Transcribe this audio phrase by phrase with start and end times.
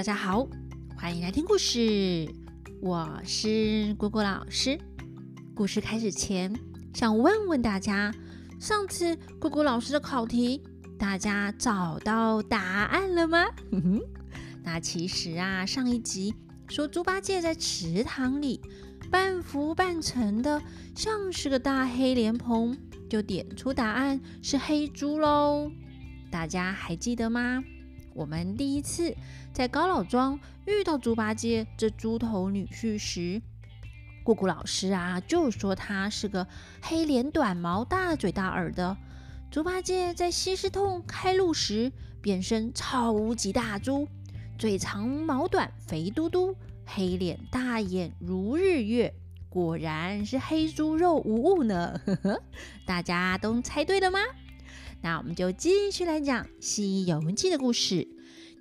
[0.00, 0.48] 大家好，
[0.96, 2.26] 欢迎来听故事。
[2.80, 4.80] 我是果果老师。
[5.54, 6.58] 故事开始前，
[6.94, 8.10] 想问问大家，
[8.58, 10.62] 上次果果老师的考题，
[10.98, 13.44] 大家找到答案了吗？
[14.64, 16.34] 那其实啊，上一集
[16.70, 18.58] 说猪八戒在池塘里
[19.10, 20.62] 半浮半沉的，
[20.94, 22.74] 像是个大黑莲蓬，
[23.06, 25.70] 就点出答案是黑猪喽。
[26.30, 27.62] 大家还记得吗？
[28.14, 29.14] 我们第一次
[29.52, 33.40] 在高老庄遇到猪八戒这猪头女婿时，
[34.22, 36.46] 姑姑老师啊就说他是个
[36.82, 38.96] 黑脸短毛、大嘴大耳的。
[39.50, 44.06] 猪八戒在西施洞开路时变身超级大猪，
[44.58, 46.54] 嘴长毛短，肥嘟嘟，
[46.86, 49.12] 黑脸大眼如日月，
[49.48, 52.00] 果然是黑猪肉无误呢。
[52.06, 52.42] 呵呵，
[52.86, 54.20] 大家都猜对了吗？
[55.02, 58.06] 那我们就继续来讲《西游记》的故事。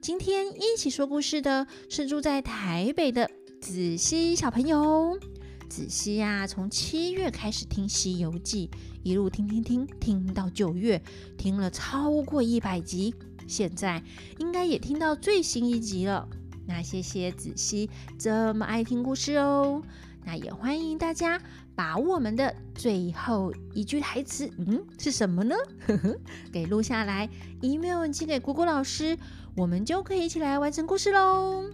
[0.01, 5.19] 今天一起说故事的是住在台北的子熙小朋友。
[5.67, 8.69] 子熙呀，从七月开始听《西游记》，
[9.03, 11.01] 一路听听听，听到九月，
[11.37, 13.13] 听了超过一百集，
[13.45, 14.01] 现在
[14.39, 16.27] 应该也听到最新一集了。
[16.65, 19.83] 那谢谢子熙这么爱听故事哦。
[20.25, 21.41] 那也欢迎大家
[21.79, 25.55] 把我们的最后一句台词，嗯，是什么呢？
[26.51, 27.29] 给录下来
[27.61, 29.17] ，email 寄给果果老师，
[29.55, 31.69] 我们就可以一起来完成故事喽。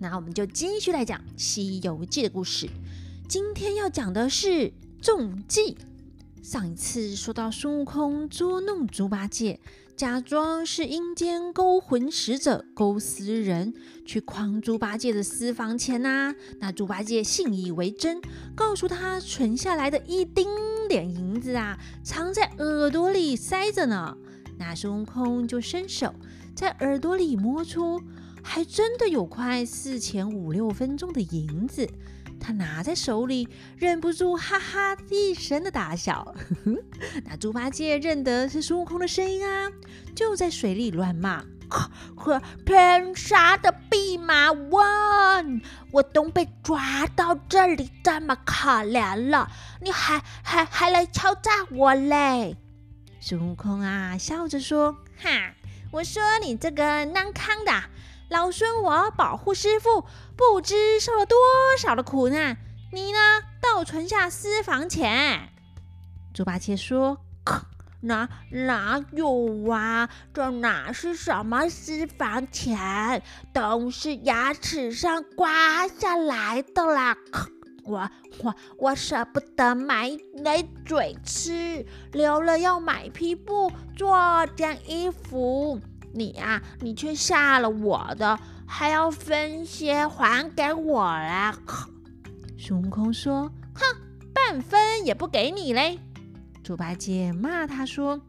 [0.00, 2.68] 那我们就继续来讲《西游记》的故事。
[3.28, 5.78] 今天要讲的是中计。
[6.42, 9.60] 上一次说到孙悟空捉弄猪八戒。
[9.94, 13.72] 假装是阴间勾魂使者勾思人
[14.04, 18.20] 去诓猪八戒的私房钱呐，那猪八戒信以为真，
[18.54, 20.48] 告诉他存下来的一丁
[20.88, 24.16] 点银子啊，藏在耳朵里塞着呢。
[24.58, 26.12] 那孙悟空就伸手
[26.54, 28.00] 在耳朵里摸出，
[28.42, 31.88] 还真的有块四钱五六分重的银子。
[32.42, 36.34] 他拿在手里，忍不住哈哈一声的大笑。
[37.24, 39.70] 那猪八戒认得是孙悟空的声音啊，
[40.12, 41.44] 就在水里乱骂
[42.16, 45.62] ：“呵，天杀的弼马温！
[45.92, 49.48] 我都被抓到这里这么可怜了，
[49.80, 52.56] 你还还还来敲诈我嘞！”
[53.20, 55.54] 孙悟空啊，笑着说：“哈，
[55.92, 57.72] 我说你这个难康的。”
[58.32, 60.06] 老孙我保护师傅，
[60.38, 61.36] 不知受了多
[61.78, 62.56] 少的苦难。
[62.90, 63.18] 你呢，
[63.60, 65.50] 倒存下私房钱。
[66.32, 67.18] 猪八戒说
[68.00, 70.08] ：“哪哪有啊？
[70.32, 73.22] 这哪是什么私房钱？
[73.52, 77.14] 都是牙齿上刮下来的啦！
[77.84, 80.10] 我我我舍不得买
[80.42, 85.78] 奶嘴吃，留了要买匹布做件衣服。”
[86.14, 91.56] 你啊，你却下了我的，还要分些还给我啦！
[92.58, 93.82] 孙悟空说：“哼，
[94.32, 95.98] 半分也不给你嘞！”
[96.62, 98.20] 猪八戒骂他说：“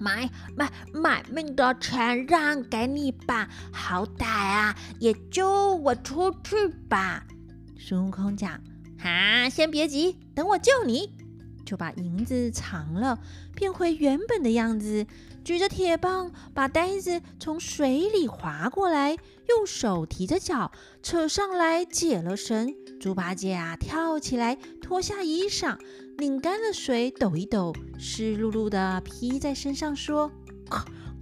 [0.00, 7.26] 买买买命的钱让给你吧，好歹啊也救我出去吧！”
[7.78, 8.58] 孙悟空讲
[8.98, 11.12] ：“哈，先别急，等我救你。”
[11.66, 13.18] 就把银子藏了，
[13.54, 15.06] 变回原本的样子，
[15.44, 19.16] 举着铁棒把袋子从水里划过来，
[19.48, 20.72] 用手提着脚
[21.02, 22.74] 扯上来，解了绳。
[22.98, 25.78] 猪八戒啊，跳起来脱下衣裳，
[26.16, 30.30] 拧干了水，抖一抖，湿漉漉的披在身上，说：“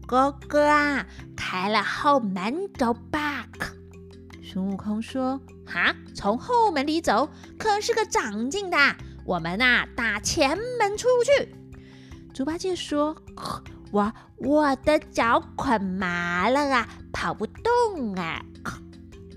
[0.07, 1.05] 哥哥啊，
[1.37, 3.49] 开了后门走吧。”
[4.45, 7.29] 孙悟空说：“哈，从后门里走，
[7.59, 8.77] 可是个长进的。”
[9.27, 11.55] 我们呐，打前门出去。
[12.33, 13.17] 猪八戒说
[13.93, 18.43] ：“我我的脚捆麻了啊，跑不动啊。”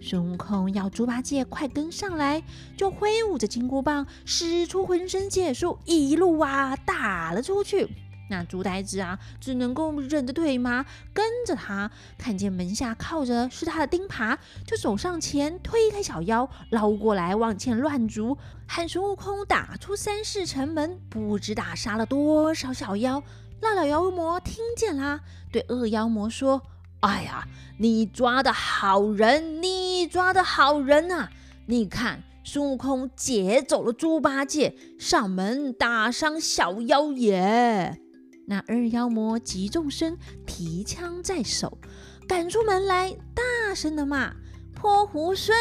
[0.01, 2.41] 孙悟空要猪八戒快跟上来，
[2.77, 7.89] 就挥舞着金箍棒，使出浑身解数，一路啊打了出去。
[8.29, 11.91] 那猪呆子啊，只能够忍着腿麻跟着他。
[12.17, 18.37] 看见门下靠着是他的钉耙，就走上前推开小妖，捞过来往前乱逐，
[18.67, 23.21] 喊孙悟空打出三世城门，不知打杀了多少小妖。
[23.65, 25.21] 那老妖魔听见啦，
[25.51, 26.61] 对恶妖魔说
[27.01, 27.47] ：“哎呀，
[27.79, 31.31] 你抓的好人，你抓的好人啊！
[31.65, 37.99] 你看孙悟空劫走了猪八戒，上门打伤小妖也。”
[38.45, 40.15] 那二妖魔急众生
[40.45, 41.79] 提枪在手，
[42.27, 44.35] 赶出门来，大声的骂
[44.75, 45.51] ：“泼猢狲，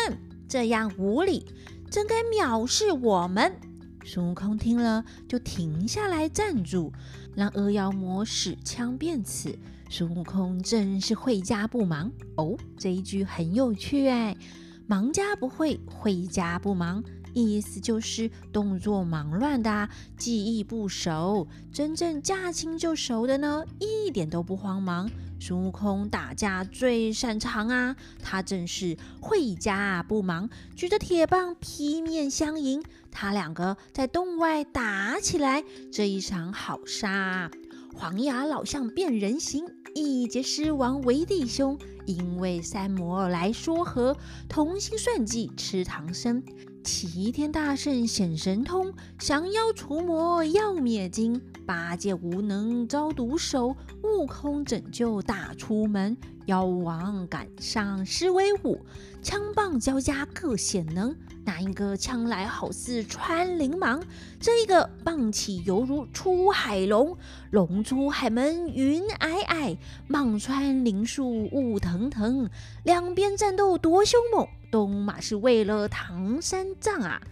[0.47, 1.47] 这样无礼，
[1.91, 3.57] 真该藐视我们！”
[4.07, 6.93] 孙悟空听了，就停下来站住，
[7.35, 9.59] 让鹅妖魔使枪便刺。
[9.91, 14.37] 孙悟空真是会家不忙哦，这一句很有趣哎，
[14.87, 17.03] 忙家不会，会家不忙。
[17.33, 25.11] 意思就是动作忙乱的，记忆不熟；真正驾轻就熟的呢，一点都不慌忙。
[25.39, 32.83] 孙悟空打架最擅长啊，他正是会家不忙，举着铁棒劈面相迎。
[33.11, 37.51] 他两个在洞外打起来，这一场好杀！
[37.95, 39.65] 黄牙老象变人形，
[39.95, 44.17] 一结狮王为弟兄，因为三魔来说和，
[44.49, 46.43] 同心算计吃唐僧。
[46.83, 56.17] 齐天大圣显神通，降妖除魔要灭金，八戒无能遭毒手，悟空拯救大出门，
[56.47, 58.85] 妖王赶上施威武，
[59.23, 64.03] 枪棒交加各显能，那一个枪来好似穿林芒？
[64.39, 67.17] 这一个棒起犹如出海龙，
[67.51, 69.77] 龙出海门云霭霭，
[70.09, 72.49] 蟒穿林树雾腾腾，
[72.85, 74.47] 两边战斗多凶猛。
[74.71, 77.23] 东马是为了唐三藏啊！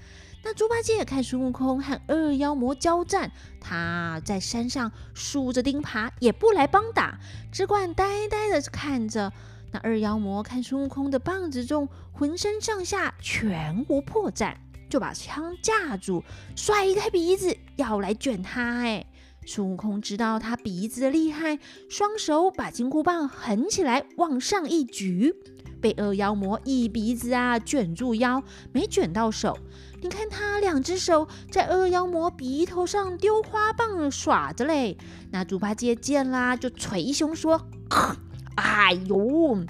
[0.45, 3.31] 那猪八戒看孙悟空和二妖魔交战，
[3.61, 7.17] 他在山上竖着钉耙，也不来帮打，
[7.53, 9.33] 只管呆呆的看着。
[9.71, 14.55] 那二妖魔看孙悟空的棒子重，浑身上下全无破绽，
[14.91, 16.25] 就把枪架住，
[16.57, 18.81] 甩开鼻子要来卷他。
[18.81, 19.07] 哎，
[19.47, 25.35] 孙悟空知道他鼻子的厉害，双手把金箍棒横起来，往上一举。
[25.81, 28.43] 被二妖魔一鼻子啊卷住腰，
[28.73, 29.59] 没卷到手。
[30.03, 34.99] 你看他两只手在二妖魔鼻头上丢花棒耍着嘞。
[35.31, 37.69] 那猪八戒见啦，就捶胸说
[38.57, 39.65] ：“哎呦，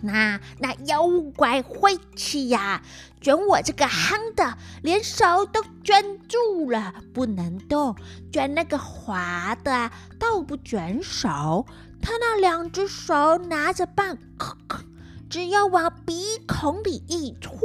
[0.00, 1.02] 那那妖
[1.34, 2.82] 怪晦气呀，
[3.20, 7.96] 卷我这个憨的，连手都卷住了，不能动。
[8.32, 11.66] 卷那个滑的，倒不卷手。
[12.00, 14.16] 他那两只手拿着棒。”
[15.28, 17.58] 只要往鼻孔里一戳，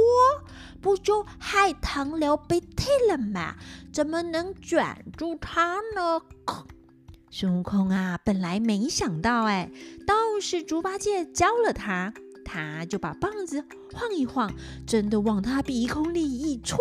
[0.80, 3.54] 不就害糖流鼻涕了吗？
[3.92, 6.20] 怎么能卷住他呢？
[7.30, 9.70] 孙悟空啊，本来没想到，哎，
[10.06, 12.12] 倒是猪八戒教了他，
[12.44, 14.52] 他就把棒子晃一晃，
[14.86, 16.78] 真的往他鼻孔里一戳。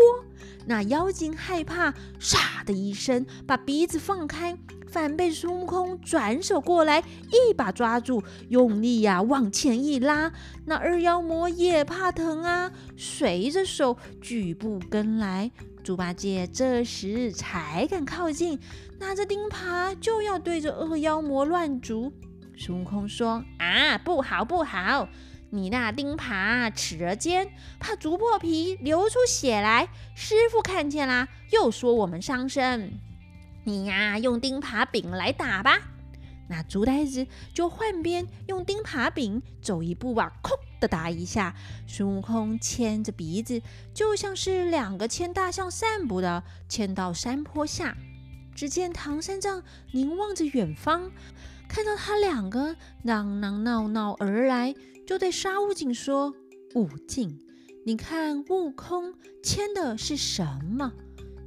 [0.66, 4.58] 那妖精害怕，唰的一声把鼻子放开。
[4.92, 10.32] 反被孙悟空转手过来，一把抓住，用力呀往前一拉。
[10.66, 15.52] 那二妖魔也怕疼啊，随着手举步跟来。
[15.84, 18.60] 猪八戒这时才敢靠近，
[19.00, 22.12] 拿着钉耙就要对着二妖魔乱逐。
[22.58, 25.08] 孙悟空说：“啊，不好不好，
[25.52, 27.48] 你那钉耙齿儿尖，
[27.80, 33.00] 怕啄破皮流出血来，师傅看见啦，又说我们伤身。”
[33.70, 35.80] 你呀，用钉耙柄来打吧。
[36.50, 41.54] 那猪呆子就换边，用钉耙柄走一步啊，哐的打一下。
[41.86, 43.62] 孙悟空牵着鼻子，
[43.94, 47.96] 就像是两个牵大象散步的，牵到山坡下。
[48.56, 49.62] 只见唐三藏
[49.92, 51.12] 凝望着远方，
[51.68, 54.74] 看到他两个嚷嚷闹闹而来，
[55.06, 56.34] 就对沙悟净说
[56.74, 57.40] ：“悟净，
[57.86, 59.14] 你看悟空
[59.44, 60.92] 牵的是什么？”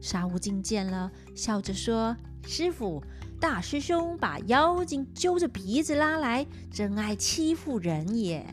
[0.03, 3.01] 沙悟净见了，笑着说：“师傅，
[3.39, 8.45] 大师兄把妖精揪着鼻子拉来，真爱欺负人也。”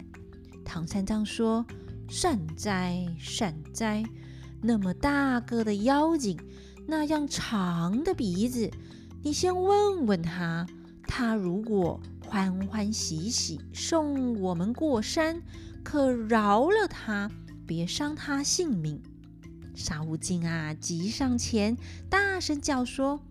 [0.63, 1.65] 唐三藏说
[2.07, 4.03] ：“善哉善哉，
[4.61, 6.39] 那么大个的妖精，
[6.87, 8.69] 那样长的鼻子，
[9.23, 10.67] 你先问问他，
[11.07, 15.41] 他如果欢欢喜喜送我们过山，
[15.83, 17.31] 可饶了他，
[17.65, 19.01] 别伤他性命。”
[19.79, 21.77] 沙悟净啊，急上前，
[22.09, 23.21] 大声叫说：“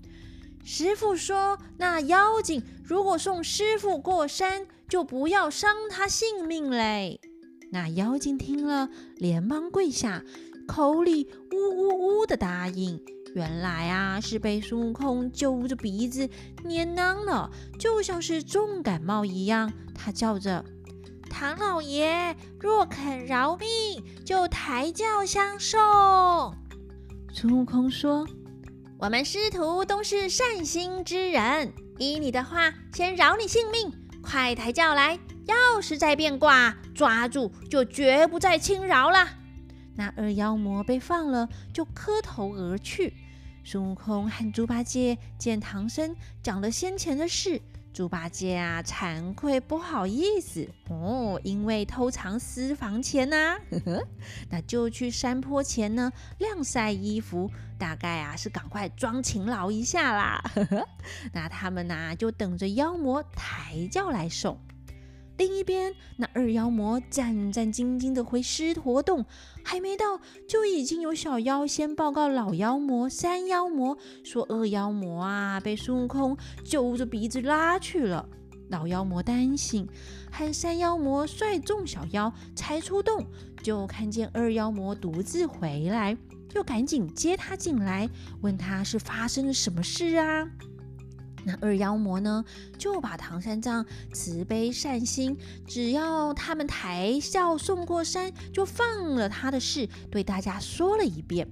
[0.65, 7.21] 师傅说，那妖精如果送师傅过山，就不要伤他性命嘞。”
[7.71, 10.25] 那妖精听了，连忙跪下，
[10.67, 12.99] 口里呜呜呜的答应。
[13.35, 16.31] 原来啊，是被孙悟空揪着鼻子
[16.65, 19.71] 捏囊了，就像是重感冒一样。
[19.95, 20.65] 他叫着。
[21.31, 26.55] 唐老爷若肯饶命，就抬轿相送。
[27.33, 28.29] 孙悟空说
[29.01, 33.91] ：“我们师徒都是善心之人，依你的话，先饶你性命。
[34.23, 35.19] 快抬轿来！
[35.47, 39.27] 要是再变卦，抓住就绝不再轻饶了。”
[39.97, 43.15] 那二妖魔被放了，就磕头而去。
[43.65, 53.57] 孙悟空和猪八戒见唐僧讲了先前的事，猪八戒啊，惭愧不好意思哦，因为偷藏私房钱呐，
[54.51, 60.43] 那就去山坡前呢晾晒衣服，大概啊是赶快装勤劳一下啦。
[61.33, 64.59] 那他们呐就等着妖魔抬轿来送。
[65.39, 69.25] 另一边，那二妖魔战战兢兢的回狮驼洞，
[69.63, 78.29] 还没到，就已经有小妖先报告老妖魔、三妖魔，说二妖魔啊被孙悟空揪着鼻子拉去了。
[78.69, 79.89] 老妖魔担心，
[80.33, 83.25] 和三妖魔率众小妖才出洞，
[83.63, 86.19] 就看见二妖魔独自回来，
[86.49, 90.51] 就赶紧接他进来，问他是发生了什么事啊？
[91.49, 92.45] 那二妖魔呢，
[92.77, 95.35] 就把唐三藏慈悲善心，
[95.67, 101.49] 只要他们抬轿送过山，就放了他的事，对大家说了一遍。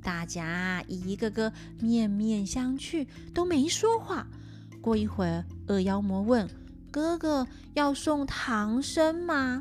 [0.00, 4.28] 大家一个个面面相觑，都没说话。
[4.80, 6.48] 过一会儿，二妖魔问
[6.92, 7.44] ：“哥哥
[7.74, 9.60] 要送唐僧吗？”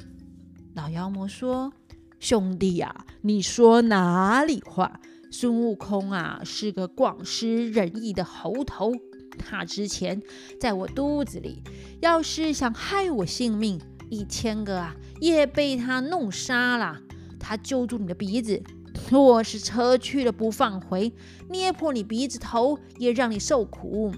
[0.75, 1.73] 老妖魔说
[2.19, 4.99] ：“兄弟呀，你说哪里话？
[5.31, 8.91] 孙悟空啊，是个广施仁义的猴头。”
[9.41, 10.21] 他之前
[10.59, 11.63] 在我肚子里，
[11.99, 17.01] 要是想害我性命，一千个啊也被他弄杀了。
[17.39, 18.61] 他揪住你的鼻子，
[19.09, 21.11] 若是车去了不放回，
[21.49, 24.13] 捏破你鼻子头，也让你受苦。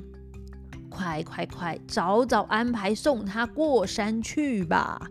[0.89, 5.09] 快快快，早早安排送他过山去吧！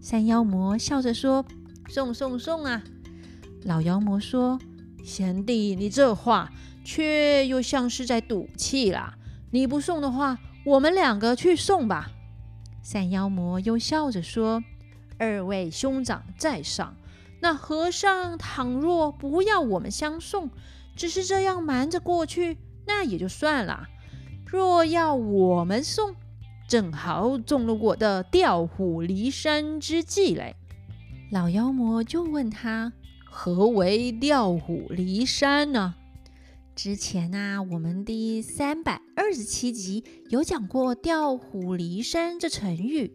[0.00, 1.44] 山妖魔笑着说
[1.88, 2.82] ：“送送送啊！”
[3.64, 4.58] 老妖魔说
[5.04, 6.50] ：“贤弟，你这话……”
[6.88, 9.15] 却又像是在赌气啦！
[9.50, 12.10] 你不送的话，我们两个去送吧。
[12.82, 14.62] 三妖魔又笑着说
[15.18, 16.96] ：“二位兄长在上，
[17.40, 20.50] 那和尚倘若不要我们相送，
[20.94, 23.88] 只是这样瞒着过去，那也就算了。
[24.46, 26.14] 若要我们送，
[26.68, 30.56] 正好中了我的调虎离山之计嘞。”
[31.32, 32.92] 老妖魔就问他
[33.28, 35.94] ：“何为调虎离山呢？”
[36.76, 43.10] 之前啊，我们第三百二十七集有讲过“调虎离山”这成语。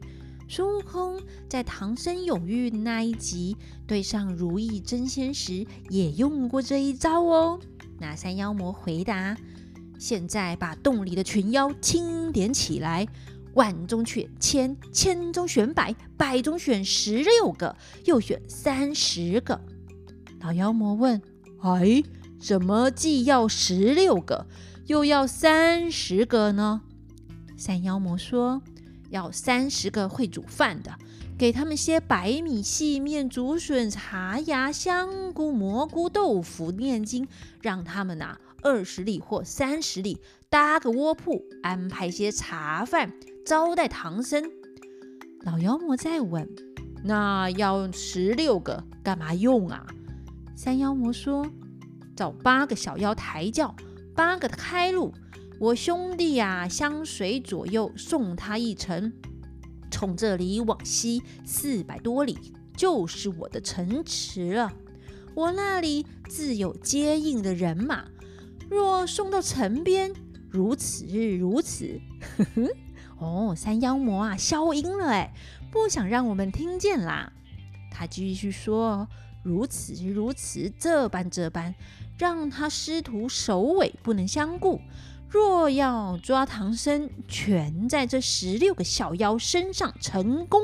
[0.49, 7.59] 孙悟空在唐僧有遇那一集对上如意真仙时，也用过这一招哦。
[7.99, 9.37] 那三妖魔回答
[9.99, 13.07] ：“现在把洞里的群妖清点起来，
[13.53, 19.61] 万中选千，千中选百，百中选十六个，又选三十个。”
[20.41, 21.21] 老妖魔问
[21.61, 22.03] ：“哎？”
[22.41, 24.47] 怎么既要十六个，
[24.87, 26.81] 又要三十个呢？
[27.55, 28.63] 三妖魔说
[29.11, 30.95] ：“要三十个会煮饭的，
[31.37, 37.27] 给他们些白米、细面、竹笋、茶芽、香菇、蘑菇、豆腐、念经，
[37.61, 40.17] 让他们呐二十里或三十里
[40.49, 43.13] 搭个窝铺，安排些茶饭
[43.45, 44.43] 招待唐僧。”
[45.45, 46.49] 老妖魔再问
[47.05, 49.85] ：“那要十六个干嘛用啊？”
[50.57, 51.45] 三妖魔说。
[52.21, 53.75] 找八个小妖抬轿，
[54.13, 55.11] 八个开路。
[55.59, 59.11] 我兄弟呀，相随左右，送他一程。
[59.89, 62.37] 从这里往西四百多里，
[62.77, 64.71] 就是我的城池了。
[65.33, 68.05] 我那里自有接应的人马。
[68.69, 70.13] 若送到城边，
[70.47, 71.99] 如此如此。
[73.17, 75.33] 哦，三妖魔啊，消音了哎，
[75.71, 77.33] 不想让我们听见啦。
[77.89, 79.07] 他继续说。
[79.43, 81.73] 如此如此，这般这般，
[82.21, 84.79] 让他师徒首尾不能相顾。
[85.27, 90.61] 若要抓唐僧，全在这十六个小妖身上成功。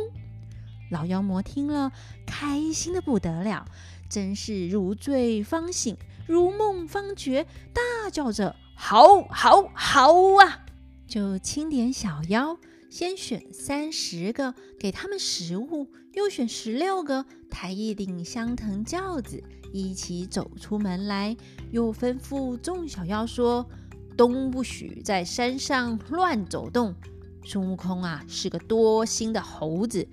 [0.92, 1.92] 老妖魔听了，
[2.28, 3.66] 开心的不得了，
[4.08, 5.98] 真是如醉方醒，
[6.28, 10.64] 如梦方觉，大叫着：“好，好，好啊！”
[11.10, 12.56] 就清点小妖。
[12.90, 21.36] 先选三十个给他们食物，又选十六个抬一顶香藤轿子，一起走出门来。
[21.72, 23.68] 又吩咐众小妖说
[24.16, 26.96] ：“都不许在山上乱走动。
[27.44, 30.08] 孙悟空啊，是个多心的猴子，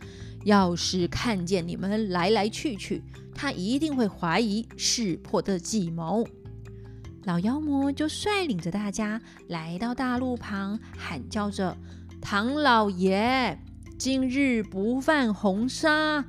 [0.44, 3.02] 要是看见你们来来去去，
[3.34, 6.26] 他一定会怀疑识破的计谋。”
[7.24, 11.76] 老妖魔就率领着大家来到大路旁，喊叫着。
[12.24, 13.58] 唐老爷，
[13.98, 16.24] 今日不犯红纱。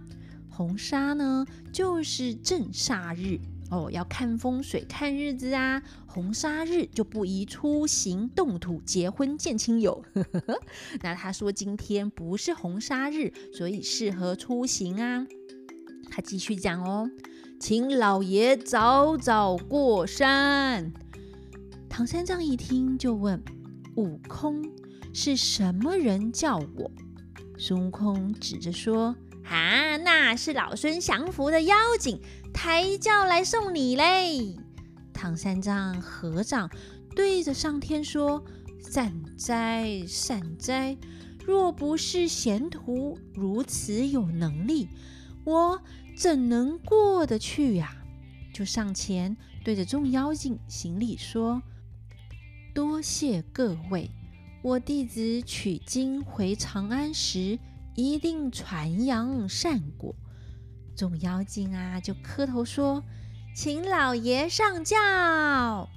[0.49, 3.39] 红纱呢，就是正煞日
[3.71, 5.81] 哦，要看风水、看日子啊。
[6.05, 10.03] 红纱日就不宜出行、动土、结婚、见亲友。
[11.01, 15.25] 那他说今天不是红纱日，所以适合出行啊。
[16.11, 17.09] 他继续讲哦，
[17.57, 20.91] 请老爷早早过山。
[21.87, 23.41] 唐三藏一听就问
[23.95, 24.61] 悟空。
[25.15, 26.91] 是什么人叫我？”
[27.57, 29.15] 孙悟空指着说
[29.47, 32.19] ：“啊，那是老孙降服的妖精，
[32.53, 34.57] 抬轿来送你嘞。”
[35.13, 36.69] 唐三藏合掌
[37.15, 38.43] 对着上天说
[38.91, 40.97] ：“善哉善哉，
[41.45, 44.89] 若不是贤徒如此有能力，
[45.45, 45.81] 我
[46.17, 47.95] 怎能过得去呀？”
[48.53, 51.61] 就上前对着众妖精行礼说
[52.75, 54.11] ：“多谢各位，
[54.65, 57.59] 我弟子取经回长安时，
[57.93, 60.15] 一定传扬善果。”
[60.97, 63.03] 众妖精啊，就磕头说
[63.55, 65.87] ：“请老爷上轿。”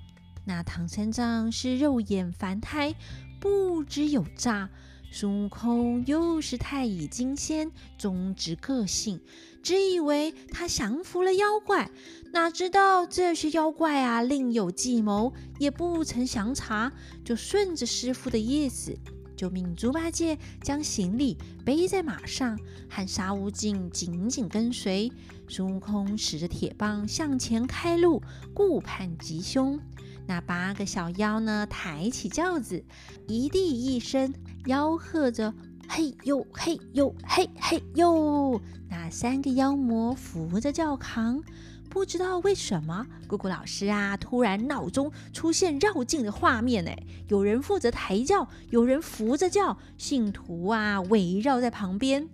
[0.44, 2.94] 那唐三藏是肉眼凡胎，
[3.40, 4.68] 不知有诈。
[5.10, 9.20] 孙悟空又是太乙金仙，忠直个性，
[9.62, 11.90] 只以为他降服了妖怪，
[12.32, 16.92] 哪知道这些妖怪啊另有计谋，也不曾详查，
[17.24, 18.94] 就顺着师傅的意思，
[19.34, 25.10] 就命猪八戒将行李背在马上，和沙悟净紧紧跟随。
[25.48, 28.22] 孙悟空使着铁棒向前开路，
[28.52, 29.80] 顾盼吉凶。
[30.28, 32.84] 那八个小妖呢，抬起轿子，
[33.26, 35.54] 一地一声吆喝着
[35.88, 41.42] ：“嘿呦嘿呦嘿嘿呦！”那三个妖魔扶着轿扛。
[41.88, 46.96] 不知道为什么，姑姑老师啊，突然脑中出现绕境的画面哎，
[47.28, 52.28] 有人负责抬轿，有人扶着轿，信徒啊围绕在旁边。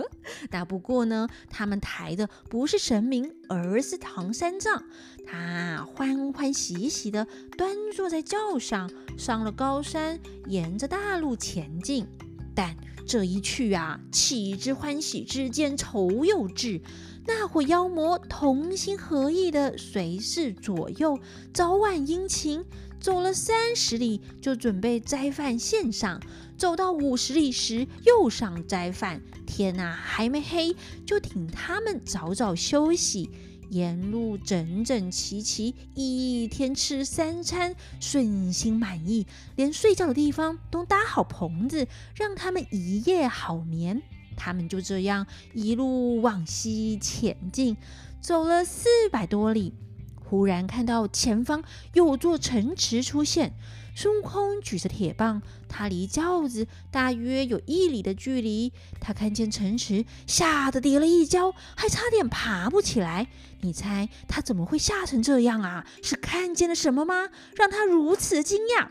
[0.50, 4.82] 那不过呢，他们抬的不是神明，而是唐三藏。
[5.26, 12.06] 他欢欢喜喜的端坐在轿上，上了高山，沿着大路前进。
[12.54, 16.80] 但这一去啊，岂知欢喜之间愁又至。
[17.26, 21.18] 那伙妖魔同心合意的随侍左右，
[21.52, 22.64] 早晚殷勤。
[23.00, 26.18] 走了三十里，就准备斋饭献上；
[26.56, 29.20] 走到五十里时，又上斋饭。
[29.46, 33.28] 天呐，还没黑，就请他们早早休息。
[33.70, 44.02] 沿路整整齐齐，一天吃三餐，顺心满意，连睡觉的地方都搭好棚子，让他们一夜好眠。
[44.36, 47.76] 他们就这样一路往西前进，
[48.20, 49.72] 走了四百多里，
[50.24, 53.52] 忽然看到前方有座城池出现。
[53.96, 58.72] 孙悟空举着铁棒，他离轿子大约有一里的距离。
[59.00, 63.28] 他看见城池，吓得跌了一跤，还差点爬不起来。
[63.60, 65.86] 你猜他怎么会吓成这样啊？
[66.02, 67.28] 是看见了什么吗？
[67.54, 68.88] 让他如此惊讶？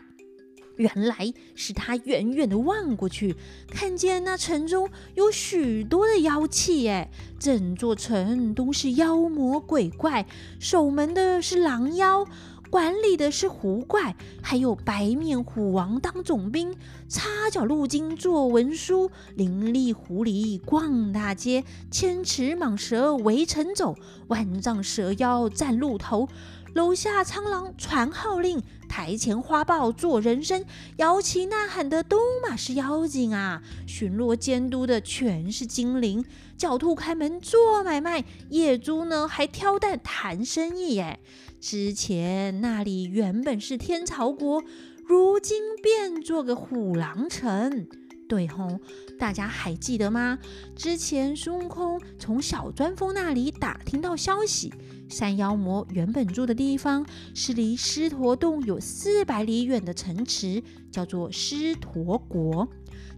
[0.76, 3.36] 原来是他远远的望过去，
[3.70, 10.26] 看见那城中有许多的妖气，哎，整座城都是妖魔鬼怪，
[10.58, 12.26] 守门的是狼妖。
[12.70, 16.74] 管理的是狐怪，还有白面虎王当总兵，
[17.08, 23.94] 插脚鹿精做文书，伶俐狐狸逛大街，千尺蟒蛇围城走，
[24.26, 26.28] 万丈蛇妖站路头，
[26.74, 30.64] 楼下苍狼传号令，台前花豹做人声，
[30.96, 36.24] 摇旗呐喊的都嘛是妖精啊，巡逻监督的全是精灵，
[36.58, 41.20] 狡兔开门做买卖，野猪呢还挑担谈生意耶。
[41.60, 44.60] 之前那里原本是天朝国，
[45.06, 47.86] 如今变做个虎狼城。
[48.26, 48.80] 对吼，
[49.18, 50.38] 大家还记得吗？
[50.74, 54.72] 之前孙悟空从小钻风那里打听到消息，
[55.08, 62.68] 山妖魔原本住的地方是离狮驼洞有四百里远的城池，叫做狮驼国。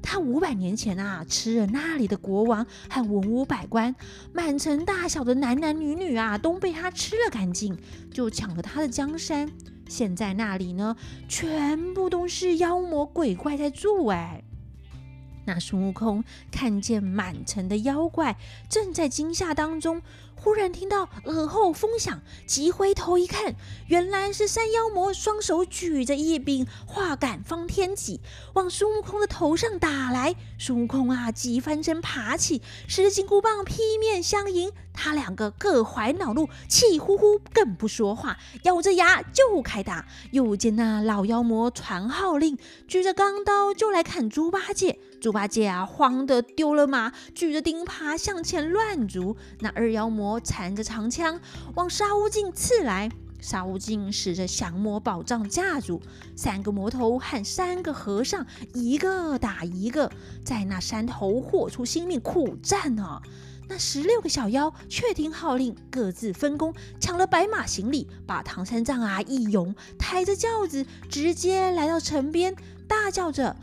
[0.02, 3.94] 他五百年前啊，吃了那里的国王和文武百官，
[4.32, 7.76] 满城大小的男男女女啊，都被他吃了干净，
[8.12, 9.50] 就抢了他的江山。
[9.88, 10.96] 现在那里呢，
[11.28, 14.42] 全部都是妖魔鬼怪在住哎。
[15.44, 18.36] 那孙悟空看见满城的妖怪，
[18.68, 20.02] 正在惊吓当中。
[20.36, 23.56] 忽然听到耳后风响，急回头一看，
[23.88, 28.20] 原来是山妖魔双手举着一柄画杆方天戟，
[28.54, 30.36] 往孙悟空的头上打来。
[30.58, 34.70] 孙悟空啊，急翻身爬起，使金箍棒劈面相迎。
[34.92, 40.06] 他两个各怀恼怒，气呼呼，更不说话，咬着牙就开打。
[40.30, 44.98] 又见那老妖魔传号令，举着钢刀就来砍猪八戒。
[45.26, 49.36] 猪八戒啊，慌得丢了马，举着钉耙向前乱逐。
[49.58, 51.40] 那二妖魔缠着长枪
[51.74, 53.10] 往沙悟净刺来，
[53.40, 56.00] 沙悟净使着降魔宝杖架住。
[56.36, 60.12] 三个魔头和三个和尚，一个打一个，
[60.44, 63.20] 在那山头豁出性命苦战呢。
[63.68, 72.54] 那十六个小妖却听号令，各自分工，抢了白马行李，把唐三藏啊一拥，抬着轿子直接来到城边，
[72.86, 73.56] 大叫着。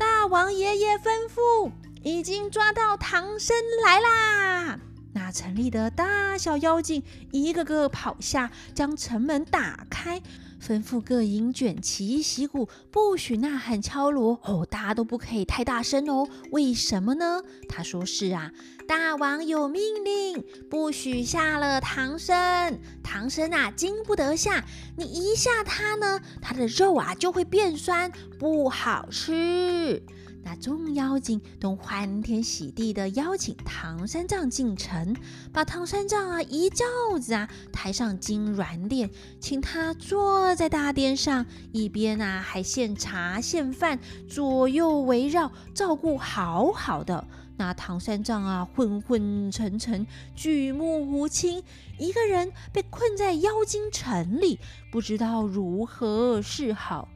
[0.00, 1.70] 大王爷爷吩咐，
[2.02, 4.80] 已经抓到唐僧来啦！
[5.12, 10.22] 那城里的大小妖精一个个跑下，将城门打开。
[10.60, 16.28] 吩咐各营卷旗息鼓，不许呐喊敲锣哦，大家都不可以太大声哦。
[16.50, 17.42] 为什么呢？
[17.66, 18.52] 他说是啊，
[18.86, 22.78] 大王有命令，不许下了唐僧。
[23.02, 24.62] 唐僧啊，经不得下，
[24.98, 30.02] 你一下他呢，他的肉啊就会变酸，不好吃。
[30.42, 35.14] 那众妖精都欢天喜地的邀请唐三藏进城，
[35.52, 36.84] 把唐三藏啊一轿
[37.20, 43.98] 子啊抬上金銮殿，请他坐在大殿上，一边啊还献茶献饭，
[44.28, 47.24] 左右围绕，照顾好好的。
[47.56, 51.62] 那唐三藏啊昏昏沉沉，举目无亲，
[51.98, 54.58] 一个人被困在妖精城里，
[54.90, 57.06] 不知道如何是好。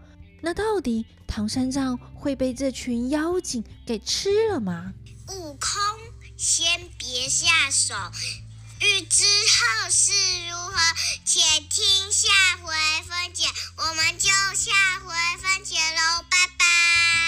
[0.45, 4.93] 那到底唐三藏会被这群妖精给吃了吗？
[5.29, 5.71] 悟空，
[6.37, 7.95] 先别下手，
[8.79, 10.13] 欲知后事
[10.51, 10.77] 如何，
[11.25, 12.29] 且听下
[12.63, 12.75] 回
[13.09, 13.45] 分解。
[13.79, 17.24] 我们就下回分解喽，拜拜。